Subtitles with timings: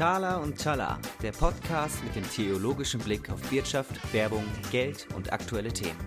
[0.00, 5.70] Thala und Tala, der Podcast mit dem theologischen Blick auf Wirtschaft, Werbung, Geld und aktuelle
[5.70, 5.98] Themen.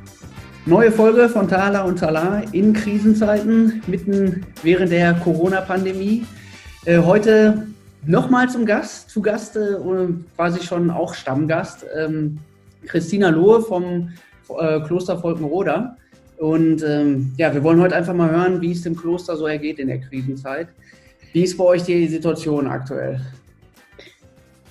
[0.66, 6.26] Neue Folge von Thala und Tala in Krisenzeiten, mitten während der Corona-Pandemie.
[6.86, 7.68] Äh, heute
[8.08, 9.76] nochmal zum Gast, zu Gast, äh,
[10.36, 12.40] quasi schon auch Stammgast, ähm,
[12.88, 14.10] Christina Lohe vom
[14.58, 15.98] äh, Kloster Volkenroda.
[16.38, 19.78] Und ähm, ja, wir wollen heute einfach mal hören, wie es dem Kloster so ergeht
[19.78, 20.70] in der Krisenzeit.
[21.32, 23.22] Wie ist bei euch die Situation aktuell?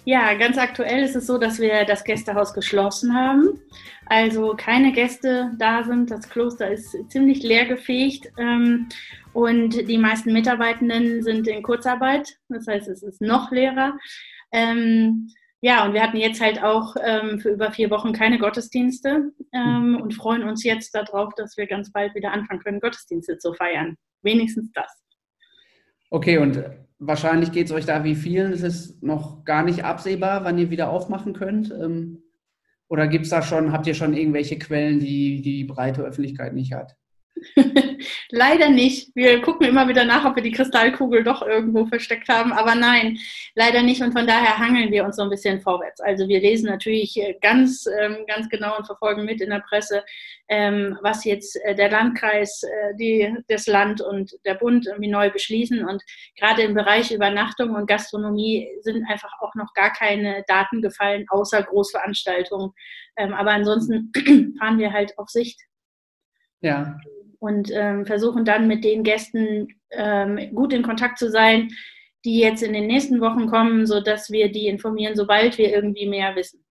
[0.05, 3.61] Ja, ganz aktuell ist es so, dass wir das Gästehaus geschlossen haben.
[4.07, 6.11] Also keine Gäste da sind.
[6.11, 8.89] Das Kloster ist ziemlich leergefegt ähm,
[9.33, 12.37] und die meisten Mitarbeitenden sind in Kurzarbeit.
[12.49, 13.97] Das heißt, es ist noch leerer.
[14.51, 15.29] Ähm,
[15.61, 20.01] ja, und wir hatten jetzt halt auch ähm, für über vier Wochen keine Gottesdienste ähm,
[20.03, 23.97] und freuen uns jetzt darauf, dass wir ganz bald wieder anfangen können, Gottesdienste zu feiern.
[24.23, 24.93] Wenigstens das.
[26.11, 26.61] Okay, und
[27.07, 28.53] wahrscheinlich geht es euch da wie vielen.
[28.53, 31.71] Es ist noch gar nicht absehbar, wann ihr wieder aufmachen könnt.
[31.71, 32.23] Ähm,
[32.89, 36.97] oder gibt's da schon, habt ihr schon irgendwelche Quellen, die die breite Öffentlichkeit nicht hat?
[38.31, 39.15] leider nicht.
[39.15, 43.19] Wir gucken immer wieder nach, ob wir die Kristallkugel doch irgendwo versteckt haben, aber nein,
[43.55, 44.03] leider nicht.
[44.03, 46.01] Und von daher hangeln wir uns so ein bisschen vorwärts.
[46.01, 50.05] Also wir lesen natürlich äh, ganz, ähm, ganz genau und verfolgen mit in der Presse,
[50.49, 55.31] ähm, was jetzt äh, der Landkreis, äh, die, das Land und der Bund irgendwie neu
[55.31, 55.85] beschließen.
[55.85, 56.03] Und
[56.39, 61.63] gerade im Bereich Übernachtung und Gastronomie sind einfach auch noch gar keine Daten gefallen, außer
[61.63, 62.73] Großveranstaltungen.
[63.17, 64.13] Ähm, aber ansonsten
[64.59, 65.61] fahren wir halt auf Sicht.
[66.61, 66.97] Ja
[67.43, 71.71] und ähm, versuchen dann mit den Gästen ähm, gut in Kontakt zu sein,
[72.25, 76.37] die jetzt in den nächsten Wochen kommen, sodass wir die informieren, sobald wir irgendwie mehr
[76.37, 76.65] wissen.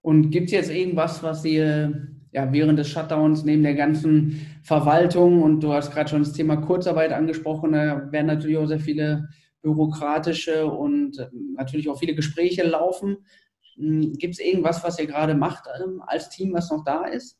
[0.00, 5.42] Und gibt es jetzt irgendwas, was ihr ja, während des Shutdowns neben der ganzen Verwaltung
[5.42, 9.28] und du hast gerade schon das Thema Kurzarbeit angesprochen, da werden natürlich auch sehr viele
[9.60, 13.18] bürokratische und ähm, natürlich auch viele Gespräche laufen.
[13.76, 17.38] Hm, gibt es irgendwas, was ihr gerade macht ähm, als Team, was noch da ist?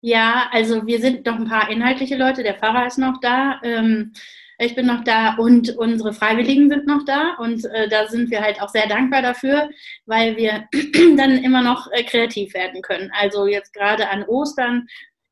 [0.00, 2.42] Ja, also wir sind noch ein paar inhaltliche Leute.
[2.42, 3.60] Der Pfarrer ist noch da.
[3.62, 4.12] Ähm,
[4.58, 8.40] ich bin noch da und unsere Freiwilligen sind noch da und äh, da sind wir
[8.40, 9.68] halt auch sehr dankbar dafür,
[10.06, 10.66] weil wir
[11.16, 13.10] dann immer noch äh, kreativ werden können.
[13.12, 14.86] Also jetzt gerade an Ostern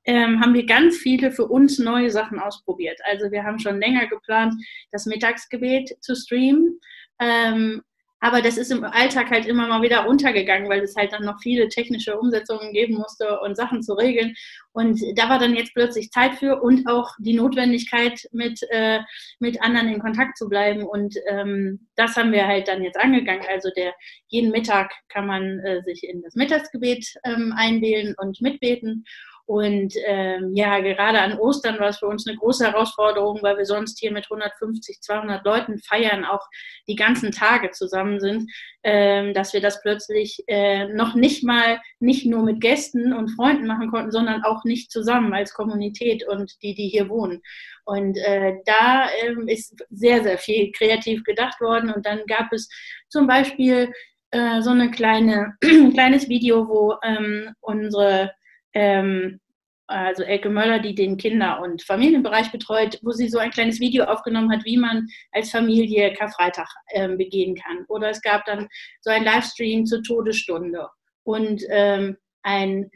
[0.05, 3.01] ähm, haben wir ganz viele für uns neue Sachen ausprobiert.
[3.05, 4.55] Also wir haben schon länger geplant,
[4.93, 6.79] das Mittagsgebet zu streamen.
[7.19, 7.83] Ähm,
[8.25, 11.43] aber das ist im Alltag halt immer mal wieder untergegangen, weil es halt dann noch
[11.43, 14.35] viele technische Umsetzungen geben musste und Sachen zu regeln.
[14.73, 19.01] Und da war dann jetzt plötzlich Zeit für und auch die Notwendigkeit, mit, äh,
[19.41, 20.85] mit anderen in Kontakt zu bleiben.
[20.85, 23.45] Und ähm, das haben wir halt dann jetzt angegangen.
[23.47, 23.93] Also der
[24.29, 29.05] jeden Mittag kann man äh, sich in das Mittagsgebet ähm, einwählen und mitbeten.
[29.47, 33.67] Und ähm, ja, gerade an Ostern war es für uns eine große Herausforderung, weil wir
[33.67, 36.47] sonst hier mit 150, 200 Leuten feiern, auch
[36.89, 38.51] die ganzen Tage zusammen sind,
[38.85, 43.67] ähm, dass wir das plötzlich äh, noch nicht mal, nicht nur mit Gästen und Freunden
[43.67, 47.43] machen konnten, sondern auch nicht zusammen als Kommunität und die, die hier wohnen.
[47.85, 51.93] Und äh, da ähm, ist sehr, sehr viel kreativ gedacht worden.
[51.93, 52.67] Und dann gab es
[53.11, 53.93] zum Beispiel
[54.31, 55.55] äh, so eine kleine,
[55.93, 58.33] kleines Video, wo ähm, unsere
[58.75, 59.41] ähm,
[59.87, 64.05] also Elke Möller, die den Kinder- und Familienbereich betreut, wo sie so ein kleines Video
[64.05, 67.85] aufgenommen hat, wie man als Familie Karfreitag ähm, begehen kann.
[67.89, 68.67] Oder es gab dann
[69.03, 70.89] so ein Livestream zur Todesstunde
[71.25, 72.91] und ähm, ein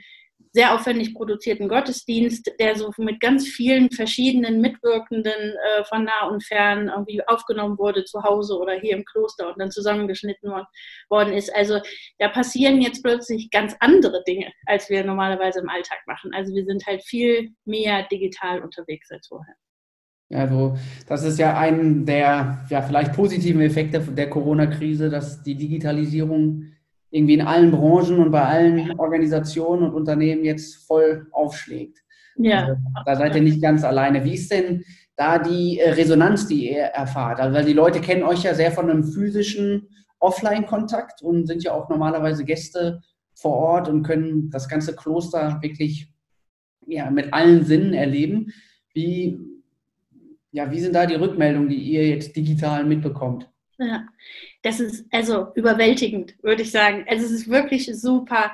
[0.52, 6.44] sehr aufwendig produzierten Gottesdienst, der so mit ganz vielen verschiedenen Mitwirkenden äh, von nah und
[6.44, 10.50] fern irgendwie aufgenommen wurde zu Hause oder hier im Kloster und dann zusammengeschnitten
[11.08, 11.54] worden ist.
[11.54, 11.80] Also
[12.18, 16.32] da passieren jetzt plötzlich ganz andere Dinge, als wir normalerweise im Alltag machen.
[16.34, 19.54] Also wir sind halt viel mehr digital unterwegs als vorher.
[20.30, 20.76] Also
[21.06, 26.72] das ist ja ein der ja, vielleicht positiven Effekte der Corona-Krise, dass die Digitalisierung
[27.10, 31.98] irgendwie in allen Branchen und bei allen Organisationen und Unternehmen jetzt voll aufschlägt.
[32.36, 32.60] Ja.
[32.60, 34.24] Also, da seid ihr nicht ganz alleine.
[34.24, 34.84] Wie ist denn
[35.16, 37.40] da die äh, Resonanz, die ihr erfahrt?
[37.40, 39.88] Also, weil die Leute kennen euch ja sehr von einem physischen
[40.20, 43.00] Offline-Kontakt und sind ja auch normalerweise Gäste
[43.34, 46.12] vor Ort und können das ganze Kloster wirklich
[46.86, 48.52] ja, mit allen Sinnen erleben.
[48.92, 49.38] Wie,
[50.50, 53.48] ja, wie sind da die Rückmeldungen, die ihr jetzt digital mitbekommt?
[53.78, 54.06] Ja,
[54.62, 57.04] das ist also überwältigend, würde ich sagen.
[57.08, 58.52] Also es ist wirklich super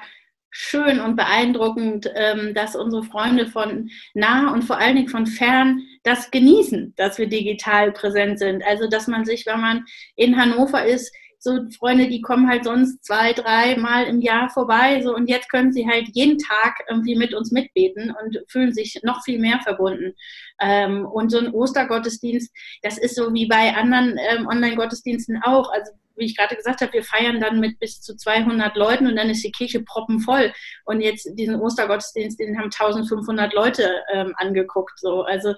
[0.50, 5.82] schön und beeindruckend, ähm, dass unsere Freunde von nah und vor allen Dingen von fern
[6.04, 8.62] das genießen, dass wir digital präsent sind.
[8.64, 9.84] Also dass man sich, wenn man
[10.14, 11.12] in Hannover ist,
[11.44, 15.50] so Freunde, die kommen halt sonst zwei, drei Mal im Jahr vorbei, so und jetzt
[15.50, 19.60] können sie halt jeden Tag irgendwie mit uns mitbeten und fühlen sich noch viel mehr
[19.60, 20.14] verbunden.
[20.60, 22.52] Ähm, und so ein Ostergottesdienst,
[22.82, 25.70] das ist so wie bei anderen ähm, Online-Gottesdiensten auch.
[25.72, 29.16] Also wie ich gerade gesagt habe, wir feiern dann mit bis zu 200 Leuten und
[29.16, 30.52] dann ist die Kirche proppenvoll.
[30.84, 34.98] Und jetzt diesen Ostergottesdienst, den haben 1500 Leute ähm, angeguckt.
[34.98, 35.22] So.
[35.22, 35.54] Also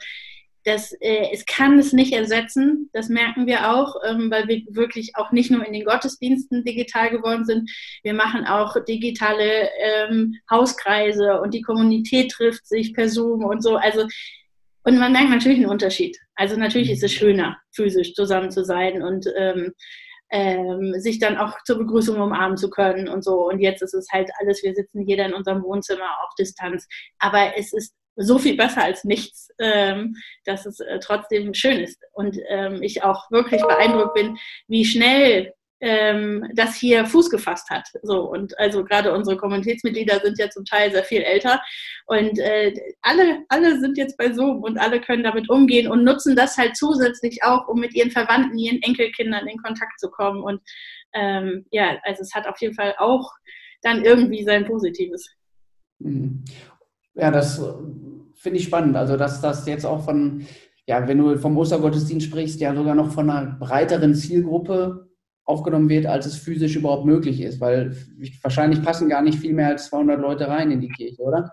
[0.67, 5.13] das, äh, es kann es nicht ersetzen, das merken wir auch, ähm, weil wir wirklich
[5.15, 7.71] auch nicht nur in den Gottesdiensten digital geworden sind,
[8.03, 13.77] wir machen auch digitale ähm, Hauskreise und die Kommunität trifft sich per Zoom und so.
[13.77, 14.07] Also
[14.83, 16.17] und man merkt natürlich einen Unterschied.
[16.35, 19.73] Also natürlich ist es schöner, physisch zusammen zu sein und ähm,
[20.31, 23.49] ähm, sich dann auch zur Begrüßung umarmen zu können und so.
[23.49, 26.87] Und jetzt ist es halt alles, wir sitzen jeder in unserem Wohnzimmer auf Distanz.
[27.19, 32.03] Aber es ist so viel besser als nichts, ähm, dass es äh, trotzdem schön ist.
[32.13, 37.87] Und ähm, ich auch wirklich beeindruckt bin, wie schnell ähm, das hier Fuß gefasst hat.
[38.03, 41.61] So und also gerade unsere Kommunitätsmitglieder sind ja zum Teil sehr viel älter
[42.07, 42.73] und äh,
[43.03, 46.77] alle alle sind jetzt bei Zoom und alle können damit umgehen und nutzen das halt
[46.77, 50.61] zusätzlich auch, um mit ihren Verwandten, ihren Enkelkindern in Kontakt zu kommen und
[51.13, 53.31] ähm, ja, also es hat auf jeden Fall auch
[53.83, 55.29] dann irgendwie sein Positives.
[55.99, 56.45] Mhm.
[57.17, 57.73] Ja, das äh,
[58.35, 58.97] finde ich spannend.
[58.97, 60.47] Also dass das jetzt auch von
[60.87, 65.09] ja, wenn du vom Ostergottesdienst sprichst, ja sogar noch von einer breiteren Zielgruppe
[65.45, 67.97] aufgenommen wird, als es physisch überhaupt möglich ist, weil
[68.43, 71.53] wahrscheinlich passen gar nicht viel mehr als 200 Leute rein in die Kirche, oder?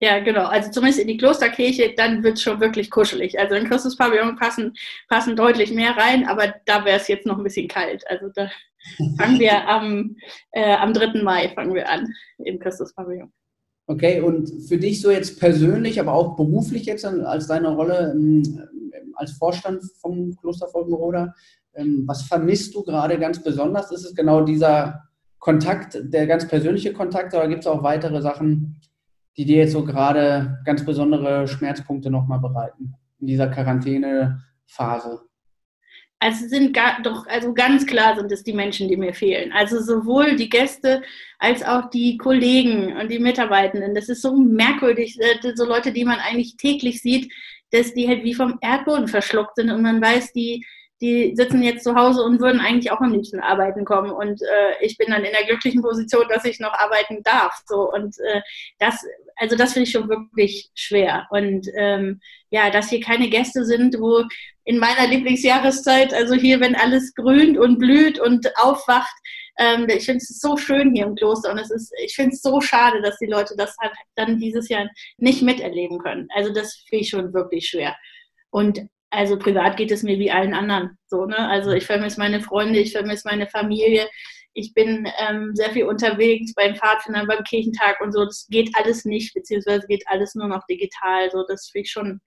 [0.00, 0.44] Ja, genau.
[0.44, 3.36] Also zumindest in die Klosterkirche, dann wird es schon wirklich kuschelig.
[3.38, 4.72] Also in Christuspavillon passen,
[5.08, 8.04] passen deutlich mehr rein, aber da wäre es jetzt noch ein bisschen kalt.
[8.08, 8.48] Also da
[9.18, 10.16] fangen wir am,
[10.52, 11.22] äh, am 3.
[11.22, 12.12] Mai fangen wir an
[12.44, 13.32] im Christuspavillon.
[13.90, 18.60] Okay, und für dich so jetzt persönlich, aber auch beruflich jetzt als deine Rolle ähm,
[19.14, 21.34] als Vorstand vom Kloster Folgenroda,
[21.72, 23.90] ähm, was vermisst du gerade ganz besonders?
[23.90, 25.04] Ist es genau dieser
[25.38, 28.78] Kontakt, der ganz persönliche Kontakt, oder gibt es auch weitere Sachen,
[29.38, 35.27] die dir jetzt so gerade ganz besondere Schmerzpunkte nochmal bereiten in dieser Quarantänephase?
[36.20, 39.52] Also sind gar, doch, also ganz klar sind es die Menschen, die mir fehlen.
[39.52, 41.02] Also sowohl die Gäste
[41.38, 43.94] als auch die Kollegen und die Mitarbeitenden.
[43.94, 47.32] Das ist so merkwürdig, äh, so Leute, die man eigentlich täglich sieht,
[47.70, 50.64] dass die halt wie vom Erdboden verschluckt sind und man weiß, die
[51.00, 54.10] die sitzen jetzt zu Hause und würden eigentlich auch am liebsten arbeiten kommen.
[54.10, 57.62] Und äh, ich bin dann in der glücklichen Position, dass ich noch arbeiten darf.
[57.66, 58.40] So und äh,
[58.78, 59.04] das,
[59.38, 61.26] also das finde ich schon wirklich schwer.
[61.30, 62.20] Und ähm,
[62.50, 64.24] ja, dass hier keine Gäste sind, wo
[64.64, 69.14] in meiner Lieblingsjahreszeit, also hier, wenn alles grünt und blüht und aufwacht,
[69.58, 72.42] ähm, ich finde es so schön hier im Kloster und es ist, ich finde es
[72.42, 74.88] so schade, dass die Leute das halt dann dieses Jahr
[75.18, 76.28] nicht miterleben können.
[76.34, 77.96] Also das finde ich schon wirklich schwer.
[78.50, 80.98] Und also privat geht es mir wie allen anderen.
[81.06, 81.38] So, ne?
[81.38, 84.08] Also ich vermisse meine Freunde, ich vermisse meine Familie.
[84.54, 88.24] Ich bin ähm, sehr viel unterwegs beim Pfadfindern, beim Kirchentag und so.
[88.24, 91.30] Das geht alles nicht, beziehungsweise geht alles nur noch digital.
[91.30, 92.20] So, das finde ich schon,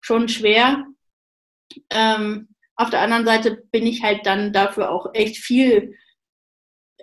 [0.00, 0.86] schon schwer.
[1.90, 5.94] Ähm, auf der anderen Seite bin ich halt dann dafür auch echt viel,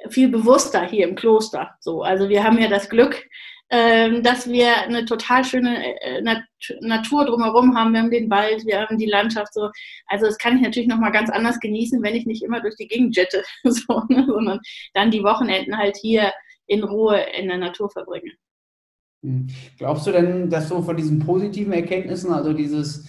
[0.09, 1.75] viel bewusster hier im Kloster.
[1.79, 3.27] So, also wir haben ja das Glück,
[3.69, 6.43] dass wir eine total schöne äh, Nat
[6.81, 7.93] Natur drumherum haben.
[7.93, 9.69] Wir haben den Wald, wir haben die Landschaft so.
[10.07, 12.75] Also das kann ich natürlich noch mal ganz anders genießen, wenn ich nicht immer durch
[12.75, 14.25] die Gegend jette, so, ne?
[14.27, 14.59] sondern
[14.93, 16.33] dann die Wochenenden halt hier
[16.65, 18.31] in Ruhe in der Natur verbringe.
[19.23, 19.47] Hm.
[19.77, 23.07] Glaubst du denn, dass so von diesen positiven Erkenntnissen, also dieses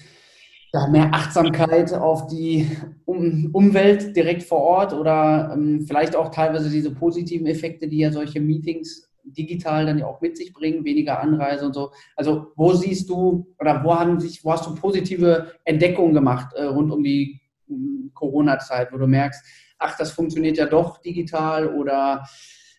[0.72, 2.70] ja, mehr Achtsamkeit auf die
[3.04, 8.12] um Umwelt direkt vor Ort oder ähm, vielleicht auch teilweise diese positiven Effekte, die ja
[8.12, 11.92] solche Meetings digital dann ja auch mit sich bringen, weniger Anreise und so.
[12.16, 16.64] Also wo siehst du oder wo haben sich, wo hast du positive Entdeckungen gemacht äh,
[16.64, 17.74] rund um die äh,
[18.14, 19.44] Corona-Zeit, wo du merkst,
[19.78, 22.26] ach, das funktioniert ja doch digital oder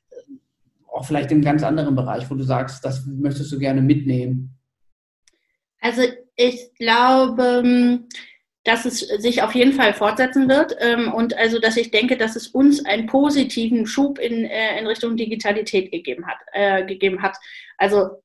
[0.09, 0.15] äh,
[0.87, 4.57] auch vielleicht einem ganz anderen Bereich, wo du sagst, das möchtest du gerne mitnehmen?
[5.79, 6.03] Also
[6.35, 8.03] ich glaube,
[8.63, 12.35] dass es sich auf jeden Fall fortsetzen wird ähm, und also, dass ich denke, dass
[12.35, 17.37] es uns einen positiven Schub in, äh, in Richtung Digitalität gegeben hat, äh, gegeben hat.
[17.77, 18.21] Also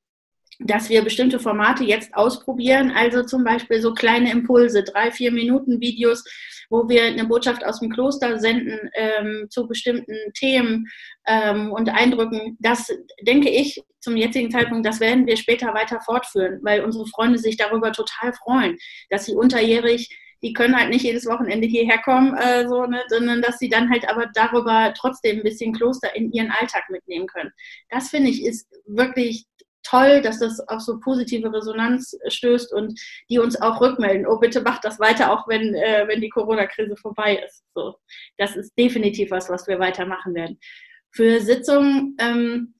[0.59, 5.79] dass wir bestimmte Formate jetzt ausprobieren, also zum Beispiel so kleine Impulse, drei, vier Minuten
[5.79, 6.23] Videos,
[6.69, 10.87] wo wir eine Botschaft aus dem Kloster senden ähm, zu bestimmten Themen
[11.27, 12.57] ähm, und Eindrücken.
[12.59, 12.87] Das
[13.21, 17.57] denke ich zum jetzigen Zeitpunkt, das werden wir später weiter fortführen, weil unsere Freunde sich
[17.57, 18.77] darüber total freuen,
[19.09, 20.09] dass sie unterjährig
[20.41, 23.89] die können halt nicht jedes Wochenende hierher kommen, äh, so, ne, sondern dass sie dann
[23.89, 27.51] halt aber darüber trotzdem ein bisschen Kloster in ihren Alltag mitnehmen können.
[27.89, 29.45] Das finde ich ist wirklich
[29.83, 34.27] toll, dass das auf so positive Resonanz stößt und die uns auch rückmelden.
[34.27, 37.63] Oh, bitte macht das weiter, auch wenn, äh, wenn die Corona-Krise vorbei ist.
[37.73, 37.95] So,
[38.37, 40.59] das ist definitiv was, was wir weitermachen werden.
[41.11, 42.73] Für Sitzungen, ähm,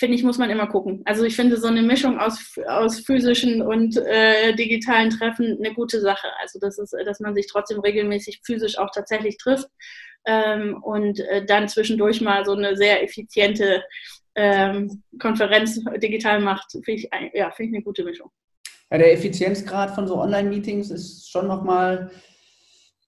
[0.00, 1.02] finde ich, muss man immer gucken.
[1.04, 6.00] Also ich finde so eine Mischung aus, aus physischen und äh, digitalen Treffen eine gute
[6.00, 6.28] Sache.
[6.40, 9.68] Also das ist, dass man sich trotzdem regelmäßig physisch auch tatsächlich trifft
[10.24, 13.84] ähm, und äh, dann zwischendurch mal so eine sehr effiziente
[14.34, 18.30] ähm, Konferenz digital macht, finde ich, ja, find ich eine gute Mischung.
[18.90, 22.10] Ja, der Effizienzgrad von so Online-Meetings ist schon nochmal,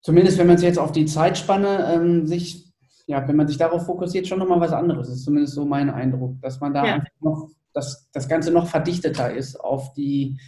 [0.02, 2.61] zumindest wenn man sich jetzt auf die Zeitspanne ähm, sich
[3.06, 5.08] ja, wenn man sich darauf fokussiert, schon nochmal was anderes.
[5.08, 7.04] Das ist zumindest so mein Eindruck, dass man da ja.
[7.20, 10.38] noch, dass das Ganze noch verdichteter ist auf die,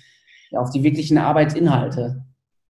[0.51, 2.25] ja, auf die wirklichen Arbeitsinhalte.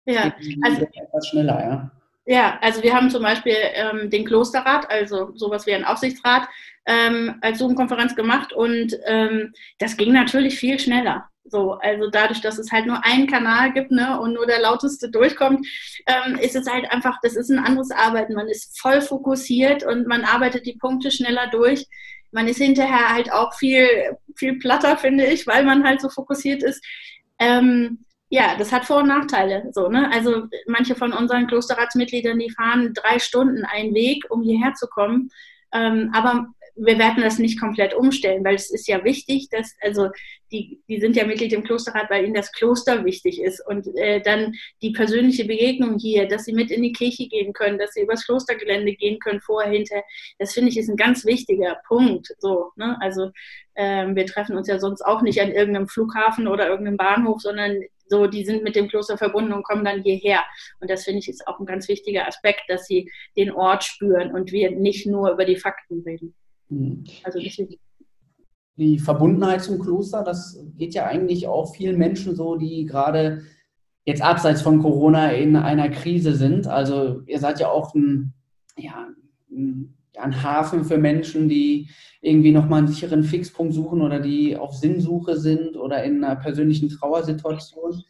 [0.06, 1.92] Ja, also etwas schneller, ja.
[2.26, 6.48] Ja, also wir haben zum Beispiel ähm, den Klosterrat, also sowas wie ein Aufsichtsrat,
[6.86, 11.30] ähm, als Zoom-Konferenz gemacht und ähm, das ging natürlich viel schneller.
[11.44, 15.10] So, also dadurch, dass es halt nur einen Kanal gibt ne, und nur der lauteste
[15.10, 15.66] durchkommt,
[16.06, 18.34] ähm, ist es halt einfach, das ist ein anderes Arbeiten.
[18.34, 21.86] Man ist voll fokussiert und man arbeitet die Punkte schneller durch.
[22.30, 26.62] Man ist hinterher halt auch viel, viel platter, finde ich, weil man halt so fokussiert
[26.62, 26.84] ist.
[27.40, 29.68] Ähm, ja, das hat Vor- und Nachteile.
[29.72, 30.10] So, ne?
[30.12, 35.30] Also manche von unseren Klosterratsmitgliedern, die fahren drei Stunden einen Weg, um hierher zu kommen.
[35.72, 36.46] Ähm, aber
[36.76, 40.10] wir werden das nicht komplett umstellen, weil es ist ja wichtig, dass, also
[40.52, 43.60] die, die sind ja Mitglied im Klosterrat, weil ihnen das Kloster wichtig ist.
[43.66, 47.78] Und äh, dann die persönliche Begegnung hier, dass sie mit in die Kirche gehen können,
[47.78, 50.04] dass sie übers Klostergelände gehen können, vorher, hinterher,
[50.38, 52.28] das finde ich ist ein ganz wichtiger Punkt.
[52.38, 52.96] So, ne?
[53.00, 53.30] Also
[53.74, 57.80] ähm, wir treffen uns ja sonst auch nicht an irgendeinem Flughafen oder irgendeinem Bahnhof, sondern
[58.10, 60.40] so, die sind mit dem Kloster verbunden und kommen dann hierher.
[60.80, 64.32] Und das finde ich ist auch ein ganz wichtiger Aspekt, dass sie den Ort spüren
[64.32, 66.34] und wir nicht nur über die Fakten reden.
[66.68, 67.04] Mhm.
[67.22, 67.76] Also deswegen.
[68.76, 73.42] Die Verbundenheit zum Kloster, das geht ja eigentlich auch vielen Menschen so, die gerade
[74.04, 76.66] jetzt abseits von Corona in einer Krise sind.
[76.66, 78.32] Also ihr seid ja auch ein,
[78.76, 79.08] ja,
[79.50, 79.94] ein
[80.42, 81.88] Hafen für Menschen, die
[82.20, 86.88] irgendwie nochmal einen sicheren Fixpunkt suchen oder die auf Sinnsuche sind oder in einer persönlichen
[86.88, 88.02] Trauersituation.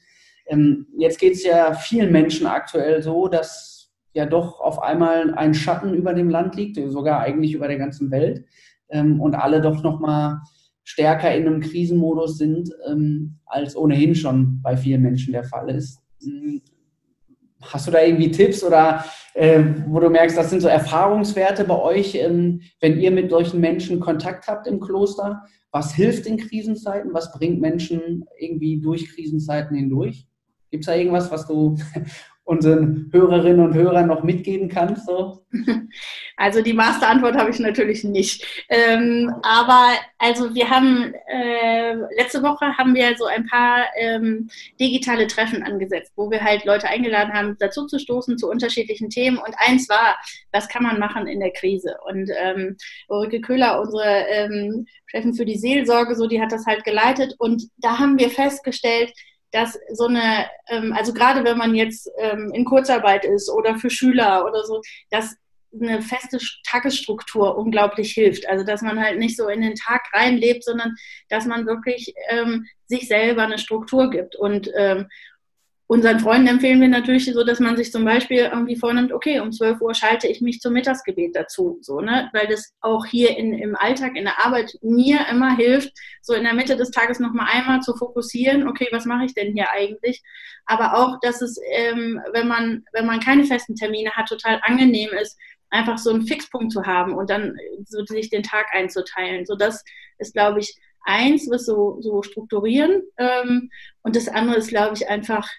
[0.47, 5.55] Ähm, jetzt geht es ja vielen Menschen aktuell so, dass ja doch auf einmal ein
[5.55, 8.45] Schatten über dem Land liegt, sogar eigentlich über der ganzen Welt
[8.89, 10.41] ähm, und alle doch nochmal
[10.83, 16.01] stärker in einem Krisenmodus sind, ähm, als ohnehin schon bei vielen Menschen der Fall ist.
[17.63, 21.79] Hast du da irgendwie Tipps oder äh, wo du merkst, das sind so Erfahrungswerte bei
[21.81, 25.43] euch, ähm, wenn ihr mit solchen Menschen Kontakt habt im Kloster?
[25.71, 27.13] Was hilft in Krisenzeiten?
[27.15, 30.27] Was bringt Menschen irgendwie durch Krisenzeiten hindurch?
[30.71, 31.77] Gibt es da irgendwas, was du
[32.51, 35.07] unseren Hörerinnen und Hörern noch mitgeben kannst?
[35.07, 35.45] So?
[36.37, 38.65] Also die Masterantwort habe ich natürlich nicht.
[38.71, 44.49] Ähm, aber also wir haben äh, letzte Woche haben wir so ein paar ähm,
[44.81, 49.37] digitale Treffen angesetzt, wo wir halt Leute eingeladen haben, dazu zu stoßen zu unterschiedlichen Themen.
[49.37, 50.17] Und eins war,
[50.51, 51.97] was kann man machen in der Krise?
[52.07, 52.79] Und ähm,
[53.09, 57.35] Ulrike Köhler, unsere ähm, Chefin für die Seelsorge, so die hat das halt geleitet.
[57.39, 59.13] Und da haben wir festgestellt,
[59.53, 63.91] dass so eine, ähm, also gerade wenn man jetzt ähm, in Kurzarbeit ist oder für
[63.91, 64.81] Schüler oder so,
[65.11, 65.37] dass
[65.73, 68.49] eine feste Tagesstruktur unglaublich hilft.
[68.49, 70.97] Also dass man halt nicht so in den Tag reinlebt, sondern
[71.29, 74.35] dass man wirklich ähm, sich selber eine Struktur gibt.
[74.37, 75.09] Und, ähm,
[75.91, 79.51] unseren Freunden empfehlen wir natürlich so, dass man sich zum Beispiel irgendwie vornimmt, okay, um
[79.51, 83.53] 12 Uhr schalte ich mich zum Mittagsgebet dazu, so, ne, weil das auch hier in,
[83.55, 85.93] im Alltag, in der Arbeit mir immer hilft,
[86.23, 89.53] so in der Mitte des Tages nochmal einmal zu fokussieren, okay, was mache ich denn
[89.53, 90.23] hier eigentlich?
[90.65, 95.11] Aber auch, dass es, ähm, wenn man, wenn man keine festen Termine hat, total angenehm
[95.21, 95.37] ist,
[95.71, 99.45] einfach so einen Fixpunkt zu haben und dann so sich den Tag einzuteilen.
[99.45, 99.83] So, das
[100.19, 103.03] ist, glaube ich, eins, was so, so strukturieren.
[103.19, 103.71] Ähm,
[104.03, 105.51] und das andere ist, glaube ich, einfach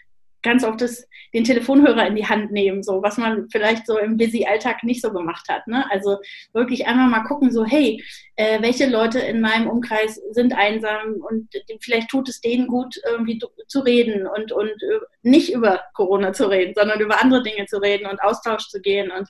[0.43, 4.17] ganz oft das, den Telefonhörer in die Hand nehmen, so was man vielleicht so im
[4.17, 5.67] Busy-Alltag nicht so gemacht hat.
[5.67, 5.85] Ne?
[5.91, 6.17] Also
[6.53, 8.03] wirklich einmal mal gucken, so hey,
[8.35, 11.49] äh, welche Leute in meinem Umkreis sind einsam und
[11.81, 16.49] vielleicht tut es denen gut, irgendwie zu reden und, und äh, nicht über Corona zu
[16.49, 19.27] reden, sondern über andere Dinge zu reden und Austausch zu gehen und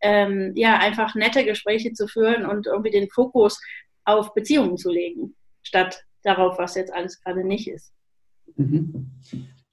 [0.00, 3.60] ähm, ja, einfach nette Gespräche zu führen und irgendwie den Fokus
[4.04, 7.92] auf Beziehungen zu legen, statt darauf, was jetzt alles gerade nicht ist.
[8.56, 9.10] Mhm.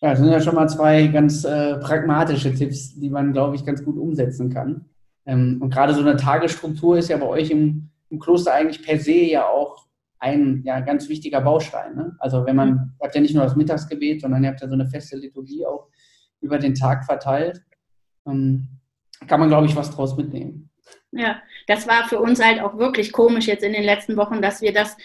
[0.02, 3.66] Ja, das sind ja schon mal zwei ganz äh, pragmatische Tipps, die man, glaube ich,
[3.66, 4.86] ganz gut umsetzen kann.
[5.26, 8.98] Ähm, und gerade so eine Tagesstruktur ist ja bei euch im, im, Kloster eigentlich per
[8.98, 9.86] se ja auch
[10.18, 11.96] ein ja, ganz wichtiger Baustein.
[11.96, 12.16] Ne?
[12.20, 12.94] Also wenn man, mhm.
[13.00, 15.88] habt ja nicht nur das Mittagsgebet, sondern ihr habt ja so eine feste Liturgie auch
[16.42, 17.62] über den Tag verteilt.
[18.26, 18.68] Ähm,
[19.28, 20.72] kann man, glaube ich, was draus mitnehmen.
[21.12, 24.62] Ja, das war für uns halt auch wirklich komisch jetzt in den letzten Wochen, dass
[24.62, 24.98] wir das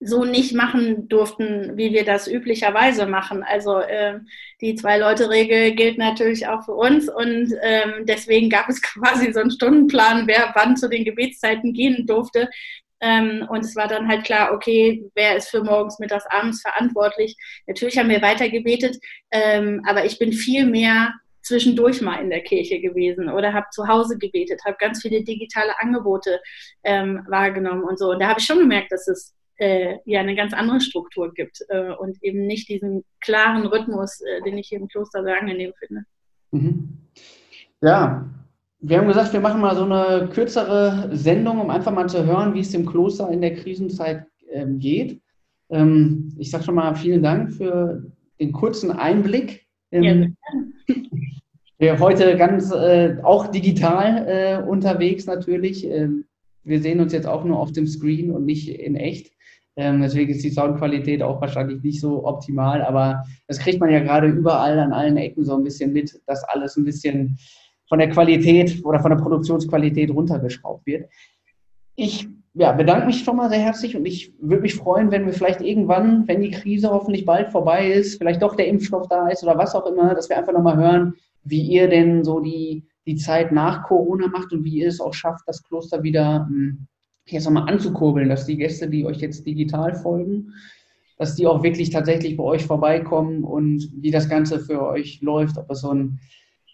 [0.00, 3.42] so nicht machen durften, wie wir das üblicherweise machen.
[3.42, 4.18] Also äh,
[4.62, 9.50] die Zwei-Leute-Regel gilt natürlich auch für uns und ähm, deswegen gab es quasi so einen
[9.50, 12.48] Stundenplan, wer wann zu den Gebetszeiten gehen durfte.
[13.02, 17.36] Ähm, und es war dann halt klar, okay, wer ist für morgens, mittags, abends verantwortlich.
[17.66, 18.98] Natürlich haben wir weiter gebetet,
[19.30, 23.88] ähm, aber ich bin viel mehr zwischendurch mal in der Kirche gewesen oder habe zu
[23.88, 26.40] Hause gebetet, habe ganz viele digitale Angebote
[26.84, 28.10] ähm, wahrgenommen und so.
[28.10, 31.62] Und da habe ich schon gemerkt, dass es äh, ja eine ganz andere Struktur gibt
[31.68, 35.72] äh, und eben nicht diesen klaren Rhythmus, äh, den ich hier im Kloster sehr angenehm
[35.78, 36.04] finde.
[36.50, 36.98] Mhm.
[37.82, 38.28] Ja,
[38.80, 42.54] wir haben gesagt, wir machen mal so eine kürzere Sendung, um einfach mal zu hören,
[42.54, 45.20] wie es dem Kloster in der Krisenzeit ähm, geht.
[45.68, 48.02] Ähm, ich sage schon mal vielen Dank für
[48.40, 49.66] den kurzen Einblick.
[49.92, 50.36] Ähm,
[51.78, 55.86] ja, heute ganz äh, auch digital äh, unterwegs natürlich.
[55.86, 56.24] Ähm,
[56.64, 59.32] wir sehen uns jetzt auch nur auf dem Screen und nicht in echt.
[59.80, 64.00] Ähm, deswegen ist die Soundqualität auch wahrscheinlich nicht so optimal, aber das kriegt man ja
[64.00, 67.38] gerade überall an allen Ecken so ein bisschen mit, dass alles ein bisschen
[67.88, 71.08] von der Qualität oder von der Produktionsqualität runtergeschraubt wird.
[71.96, 75.32] Ich ja, bedanke mich schon mal sehr herzlich und ich würde mich freuen, wenn wir
[75.32, 79.42] vielleicht irgendwann, wenn die Krise hoffentlich bald vorbei ist, vielleicht doch der Impfstoff da ist
[79.42, 83.16] oder was auch immer, dass wir einfach nochmal hören, wie ihr denn so die, die
[83.16, 86.86] Zeit nach Corona macht und wie ihr es auch schafft, das Kloster wieder hm,
[87.26, 90.52] jetzt nochmal anzukurbeln, dass die Gäste, die euch jetzt digital folgen,
[91.18, 95.58] dass die auch wirklich tatsächlich bei euch vorbeikommen und wie das Ganze für euch läuft,
[95.58, 96.18] ob es so einen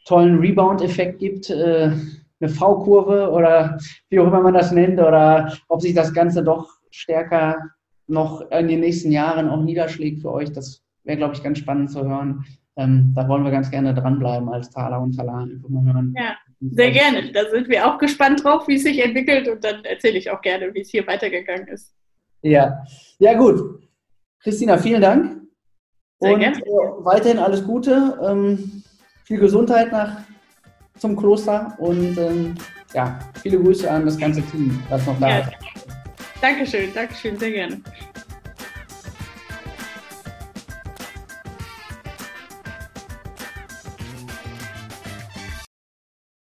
[0.06, 1.90] tollen Rebound-Effekt gibt, äh,
[2.38, 6.68] eine V-Kurve oder wie auch immer man das nennt, oder ob sich das Ganze doch
[6.90, 7.56] stärker
[8.06, 10.52] noch in den nächsten Jahren auch niederschlägt für euch.
[10.52, 12.44] Das wäre, glaube ich, ganz spannend zu hören.
[12.76, 15.42] Ähm, da wollen wir ganz gerne dranbleiben als Taler und Talar.
[15.42, 16.14] Einfach mal hören.
[16.16, 17.32] Ja, sehr gerne.
[17.32, 20.42] Da sind wir auch gespannt drauf, wie es sich entwickelt und dann erzähle ich auch
[20.42, 21.94] gerne, wie es hier weitergegangen ist.
[22.42, 22.84] Ja,
[23.18, 23.82] ja gut.
[24.42, 25.42] Christina, vielen Dank.
[26.20, 26.58] Sehr und gerne.
[26.58, 28.18] Äh, weiterhin alles Gute.
[28.22, 28.82] Ähm,
[29.24, 30.20] viel Gesundheit nach
[30.98, 32.54] zum Kloster und ähm,
[32.94, 35.38] ja, viele Grüße an das ganze Team, das noch da ja.
[35.40, 35.52] ist.
[36.40, 37.80] Dankeschön, Dankeschön, sehr gerne.